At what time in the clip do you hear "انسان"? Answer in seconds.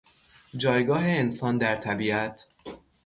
1.03-1.57